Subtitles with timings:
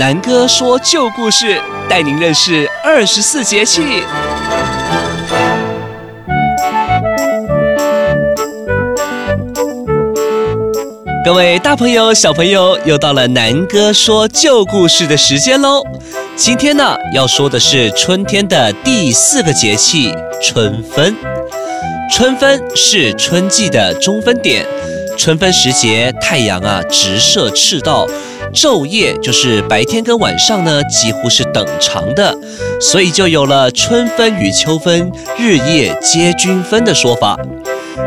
[0.00, 3.82] 南哥说旧故事，带您认识二十四节气。
[11.22, 15.82] 各位大朋友、小朋友，又到了南哥说旧故事的时间喽。
[16.34, 21.14] 今天呢，要说的是春天的第四个节气——春分。
[22.10, 24.66] 春分是春季的中分点。
[25.18, 28.06] 春分时节，太阳啊直射赤道，
[28.52, 32.36] 昼夜就是白天跟晚上呢几乎是等长的，
[32.80, 37.38] 所以就有了春分与秋分日夜皆均分的说法。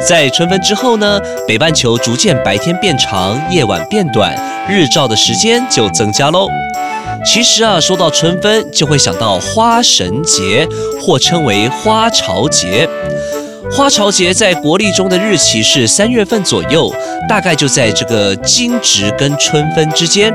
[0.00, 4.34] 在春分之后呢，北半球逐渐白天变长，夜晚变短，
[4.68, 6.48] 日照的时间就增加喽。
[7.24, 10.66] 其实啊，说到春分，就会想到花神节，
[11.00, 12.88] 或称为花朝节。
[13.74, 16.94] 花朝节在国历中的日期是三月份左右，
[17.26, 20.32] 大概就在这个惊蛰跟春分之间。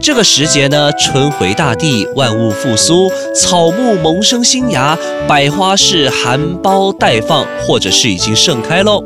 [0.00, 9.04] 这个时节呢，春回大地，万物复苏，草木萌生新芽，百花是含苞待放，或者是已经盛开喽。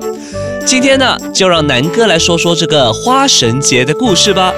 [0.64, 4.50] 今天呢，就让南哥来说说这个花神节的故事吧。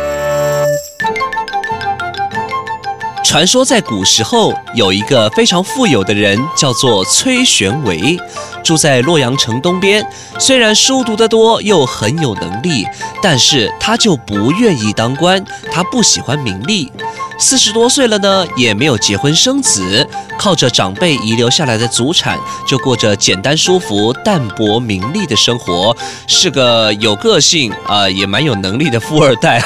[3.24, 8.16] 传说在古时候，有一个非常富有的人，叫做崔玄维。
[8.62, 10.04] 住在洛阳城东边，
[10.38, 12.86] 虽然书读得多，又很有能力，
[13.22, 16.92] 但是他就不愿意当官，他不喜欢名利。
[17.38, 20.06] 四十多岁了呢，也没有结婚生子，
[20.38, 29.64] 靠着长辈遗留下来的祖产，就过着简单舒服、淡泊名利的生活，是个有个性啊、也蛮有能力的富二代。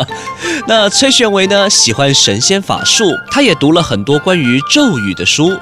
[0.68, 5.58] 那崔玄维呢，喜欢神仙法术，他也读了很多关于咒语的书。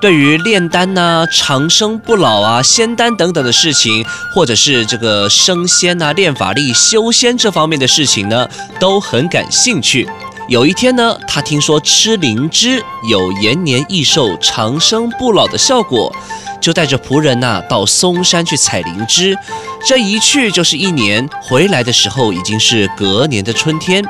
[0.00, 10.08] 对于炼丹呐、长生不老啊、仙丹等等的事情，或者是这个升仙啊、练法力、修仙这方面的事情呢，都很感兴趣。
[10.48, 16.14] 有一天呢，他听说吃灵芝有延年益寿、长生不老的效果，
[16.60, 19.36] 就带着仆人呐、到嵩山去采灵芝。
[19.84, 24.04] 这一去就是一年，回来的时候已经是隔年的春天。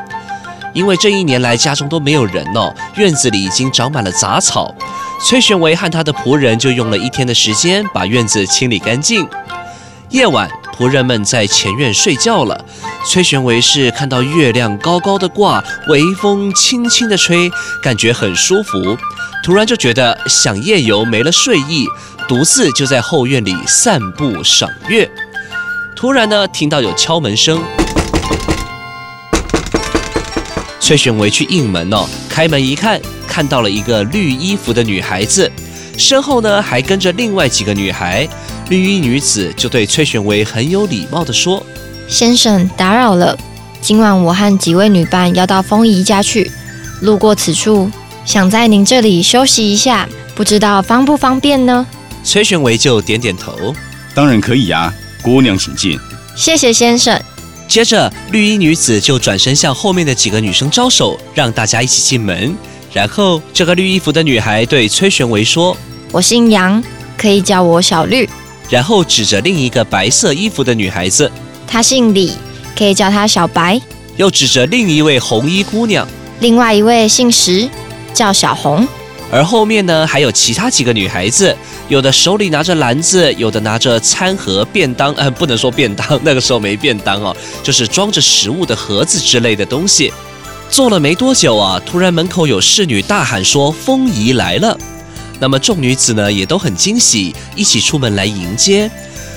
[0.75, 4.72] 因为这一年来家中都没有人哦，院子里已经长满了杂草。
[5.20, 9.28] 崔玄维和他的仆人就用了一天的时间把院子清理干净。
[10.10, 12.64] 夜晚，仆人们在前院睡觉了。
[13.04, 17.50] 崔玄维是看到月亮高高的挂，微风轻轻的吹，
[17.82, 18.96] 感觉很舒服。
[19.44, 21.86] 突然就觉得想夜游没了睡意，
[22.26, 25.10] 独自就在后院里散步赏月。
[25.94, 27.60] 突然呢，听到有敲门声。
[30.88, 35.53] 崔玄维去应门哦，开门一看，看到了一个绿衣服的女孩子，
[35.99, 38.26] 身后呢还跟着另外几个女孩。
[38.71, 41.62] 绿衣女子就对崔玄维很有礼貌地说
[42.09, 43.38] ：“先生，打扰了，
[43.82, 46.50] 今晚我和几位女伴要到风姨家去，
[47.03, 47.91] 路过此处，
[48.25, 51.87] 想在您这里休息一下，不知道方不方便呢？”
[52.25, 53.75] 崔玄维就点点头
[54.16, 54.91] ：“当然可以呀，
[55.21, 56.00] 姑娘请进。”
[56.34, 57.21] 谢谢先生。
[57.68, 62.56] 接着，绿衣女子就转身向后面的几个女生招手，让大家一起进门。
[62.94, 65.76] 然后，这个绿衣服的女孩对崔玄维说
[66.10, 66.82] ：“我姓杨，
[67.18, 68.26] 可以叫我小绿。”
[68.70, 71.30] 然后指着另一个白色衣服的女孩子
[71.68, 72.32] ：“她姓李，
[72.76, 73.78] 可以叫她小白。”
[74.16, 76.08] 又指着另一位红衣姑娘
[76.40, 77.68] ：“另外一位姓石，
[78.14, 78.88] 叫小红。”
[79.30, 81.54] 而后面呢，还有其他几个女孩子，
[81.88, 90.12] 有的手里拿着篮子，有的拿着餐盒、便当，嗯，不能说便当， 那个时候没便当哦，就是装着食物的盒子之类的东西。
[90.71, 94.78] 坐了没多久啊，突然门口有侍女大喊说：“风姨来了！”
[95.41, 98.91] 那么众女子呢，也都很惊喜，一起出门来迎接。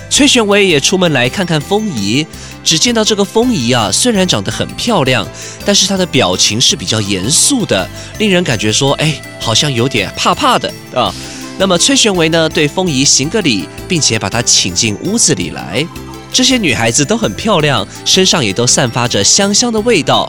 [0.09, 2.27] 崔玄伟也出门来看看风姨，
[2.65, 5.25] 只见到这个风姨啊，虽然长得很漂亮，
[5.63, 11.15] 但是她的表情是比较严肃的，令人感觉说，哎，好像有点怕怕的啊。
[11.61, 15.85] 那么崔玄维呢，对风仪行个礼，并且把她请进屋子里来。
[16.33, 20.27] 这些女孩子都很漂亮，身上也都散发着香香的味道。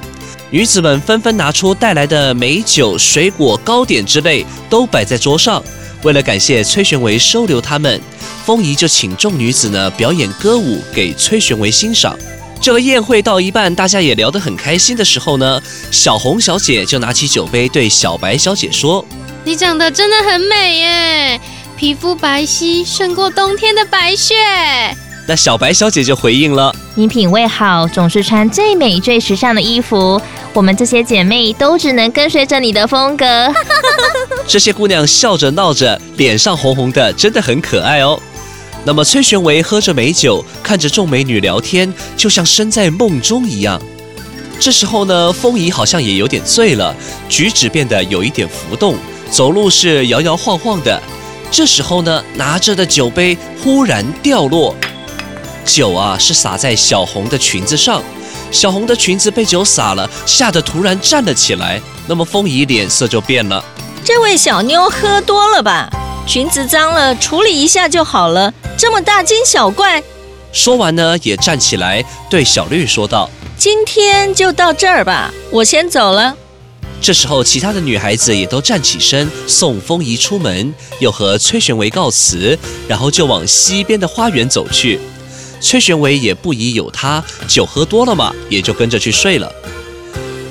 [0.51, 5.65] 女子们纷纷拿出带来的美酒、水果、糕点之类，都摆在桌上。
[6.03, 7.99] 为了感谢崔玄维收留他们，
[8.45, 12.15] 风仪就请众女子呢表演歌舞给崔玄维欣赏。
[12.61, 15.59] 这个宴会到一半，大家也聊得很开心的时候呢，
[15.91, 19.03] 小红小姐就拿起酒杯对小白小姐说
[19.45, 21.41] ：“你长得真的很美耶，
[21.77, 24.35] 皮肤白皙胜过冬天的白雪。”
[25.27, 30.21] 那小白小姐就回应了：“你品味好，总是穿最美最时尚的衣服。
[30.53, 33.53] 我们这些姐妹都只能跟随着你的风格。
[34.47, 38.21] ”这些姑娘笑着闹着，脸上红红的，真的很可爱哦。
[38.85, 43.81] 那么崔玄维喝着美酒，看着众美女聊天，就像身在梦中一样。
[44.59, 46.95] 这时候呢，风仪好像也有点醉了，
[47.29, 48.97] 举止变得有一点浮动，
[49.33, 51.03] 走路是摇摇晃晃的。
[51.51, 54.77] 这时候呢，拿着的酒杯忽然掉落，
[55.65, 58.03] 酒啊是洒在小红的裙子上，
[58.51, 61.81] 小红的裙子被酒洒了，吓得突然站了起来。
[62.07, 63.65] 那么风姨脸色就变了，
[64.05, 65.89] 这位小妞喝多了吧？
[66.27, 70.03] 裙子脏了，处理一下就好了，这么大惊小怪。
[70.53, 73.31] 说完呢，也站起来对小绿说道。
[73.57, 76.37] 今天就到这儿吧，我先走了。
[77.03, 82.57] 这时候，其他的女孩子也都站起身，送风仪出门，又和崔玄维告辞，
[82.87, 85.01] 然后就往西边的花园走去。
[85.61, 89.53] 崔玄维也不疑有他，酒喝多了嘛，也就跟着去睡了。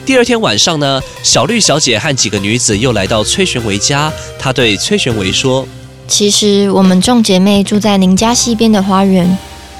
[0.05, 5.65] 第二天晚上呢，小绿小姐和几个女子又来到崔玄维家，她对崔玄维说
[6.05, 9.37] ：“其实我们众姐妹住在您家西边的花园，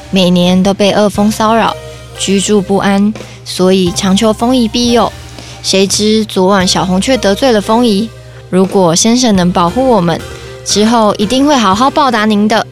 [0.09, 1.75] 每年都被恶风骚扰。”
[2.17, 3.13] 居住不安，
[3.43, 5.11] 所以常求风仪庇佑。
[5.63, 8.09] 谁知昨晚小红却得罪了风仪。
[8.49, 10.19] 如果先生能保护我们，
[10.65, 12.65] 之后一定会好好报答您的。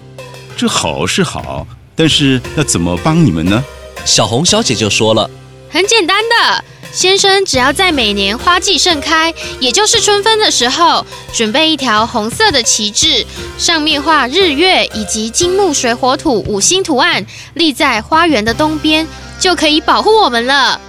[0.58, 1.66] 这好是好，
[1.96, 3.64] 但是要怎么帮你们呢？
[4.06, 5.30] 小红小姐就说了
[5.70, 13.26] ：“很简单的，先生只要在每年花季盛开，也就是春分的时候，准备一条红色的旗帜，
[13.58, 19.08] 上面画日月以及金木水火土五星图案，立在花园的东边。”
[19.40, 20.82] 就可以保护我们了。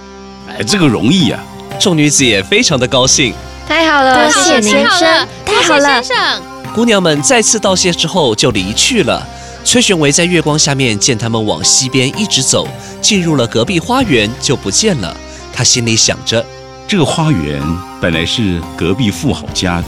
[0.49, 1.39] 哎，这个容易呀！
[1.81, 3.33] 众女子也非常的高兴。
[3.67, 6.41] 太好了，谢谢先生，太好了，先生。
[6.75, 9.27] 姑娘们再次道谢之后就离去了。
[9.65, 12.67] 崔玄维在月光下面见他们往西边一直走，
[13.01, 15.15] 进入了隔壁花园就不见了。
[15.51, 16.45] 他心里想着，
[16.87, 17.61] 这个花园
[17.99, 19.85] 本来是隔壁富豪家的，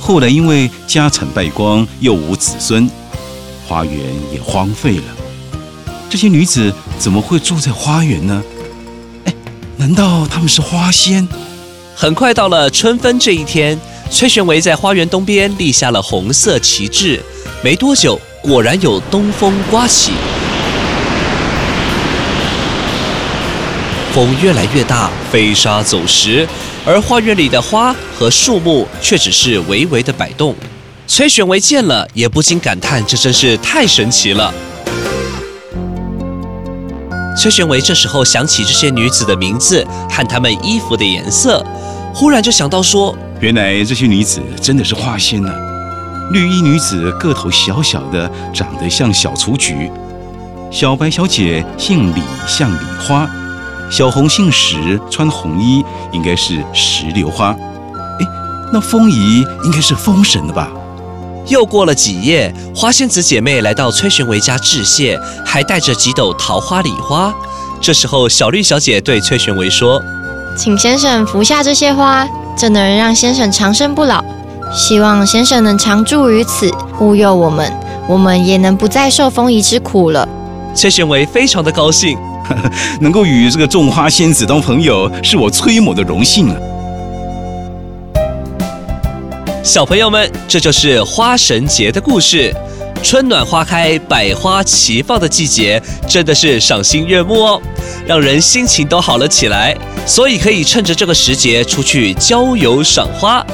[0.00, 2.90] 后来因为家产败光，又无子孙，
[3.68, 3.94] 花园
[4.32, 5.04] 也荒废了。
[6.08, 8.42] 这些女子怎么会住在花园呢？
[9.86, 11.28] 难道他们是花仙？
[11.94, 13.78] 很快到了春分这一天，
[14.10, 17.22] 崔玄维在花园东边立下了红色旗帜。
[17.62, 20.10] 没多久，果然有东风刮起，
[24.12, 26.48] 风越来越大，飞沙走石，
[26.84, 30.52] 而花园里的花和树木却只是微微的摆动。
[31.06, 34.52] 崔玄维见了，也不禁感叹：这真是太神奇了。
[37.36, 41.64] 崔玄维这时候想起这些女子的名字和她们衣服的颜色，
[42.14, 45.52] 忽然就想到说：原来这些女子真的是花仙呐！
[46.32, 49.90] 绿衣女子个头小小的，长得像小雏菊；
[50.70, 53.28] 小白小姐姓李，像李花；
[53.90, 57.54] 小红姓石，穿红衣，应该是石榴花。
[58.18, 58.26] 哎，
[58.72, 60.70] 那风仪应该是风神的吧？
[61.48, 67.32] 又过了几夜，花仙子姐妹来到崔玄维家致谢，还带着几斗桃花礼花。
[67.80, 70.02] 这时候，小绿小姐对崔玄维说
[70.58, 72.26] ：“请先生服下这些花，
[72.58, 74.24] 这能让先生长生不老。
[74.74, 77.72] 希望先生能常驻于此，护佑我们，
[78.08, 80.28] 我们也能不再受风仪之苦了。”
[80.74, 82.18] 崔玄维非常的高兴，
[83.00, 86.56] 能够与这个种花仙子当朋友，是我崔某的荣幸啊。
[89.66, 92.54] 小朋友们，这就是花神节的故事。
[93.02, 97.60] 春暖花开、百花齐放的季节，真的是赏心悦目哦，
[98.06, 99.76] 让人心情都好了起来。
[100.06, 103.44] 所以可以趁着这个时节出去郊游赏花。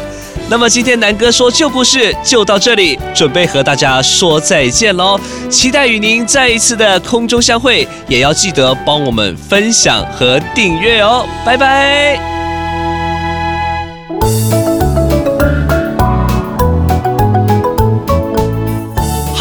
[0.51, 5.19] 那么今天南哥说旧故事就到这里，准备和大家说再见喽。
[5.49, 11.27] 期待与您再一次的空中相会，也要记得帮我们分享和订阅哦。
[11.43, 12.32] 拜拜。